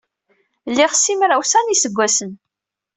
Liɣ 0.75 0.91
simraw-sa 0.95 1.59
n 1.61 1.71
yiseggasen. 1.73 2.31